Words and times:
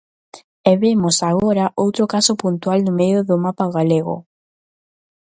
E 0.69 0.71
vemos 0.83 1.17
agora 1.31 1.73
outro 1.83 2.03
caso 2.13 2.33
puntual 2.43 2.79
no 2.83 2.93
medio 2.99 3.21
do 3.29 3.35
mapa 3.45 3.65
galego. 3.75 4.15